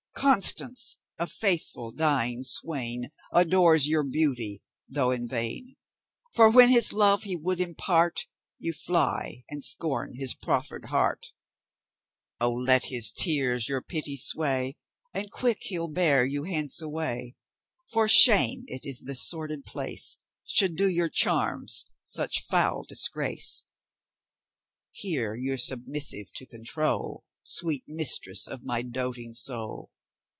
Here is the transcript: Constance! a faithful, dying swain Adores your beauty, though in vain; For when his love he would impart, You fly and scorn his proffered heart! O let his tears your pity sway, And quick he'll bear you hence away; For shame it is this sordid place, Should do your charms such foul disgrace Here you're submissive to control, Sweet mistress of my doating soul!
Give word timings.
Constance! 0.13 0.97
a 1.17 1.25
faithful, 1.25 1.89
dying 1.89 2.43
swain 2.43 3.09
Adores 3.33 3.87
your 3.87 4.03
beauty, 4.03 4.61
though 4.87 5.09
in 5.09 5.27
vain; 5.27 5.73
For 6.35 6.47
when 6.47 6.69
his 6.69 6.93
love 6.93 7.23
he 7.23 7.35
would 7.35 7.59
impart, 7.59 8.27
You 8.59 8.71
fly 8.71 9.45
and 9.49 9.63
scorn 9.63 10.13
his 10.13 10.35
proffered 10.35 10.85
heart! 10.85 11.33
O 12.39 12.51
let 12.53 12.83
his 12.85 13.11
tears 13.11 13.67
your 13.67 13.81
pity 13.81 14.15
sway, 14.15 14.75
And 15.11 15.31
quick 15.31 15.57
he'll 15.61 15.87
bear 15.87 16.23
you 16.23 16.43
hence 16.43 16.79
away; 16.83 17.35
For 17.91 18.07
shame 18.07 18.63
it 18.67 18.85
is 18.85 19.01
this 19.01 19.27
sordid 19.27 19.65
place, 19.65 20.17
Should 20.45 20.75
do 20.77 20.87
your 20.87 21.09
charms 21.09 21.85
such 22.03 22.43
foul 22.45 22.83
disgrace 22.83 23.65
Here 24.91 25.33
you're 25.33 25.57
submissive 25.57 26.31
to 26.33 26.45
control, 26.45 27.23
Sweet 27.41 27.85
mistress 27.87 28.47
of 28.47 28.63
my 28.63 28.83
doating 28.83 29.33
soul! 29.33 29.89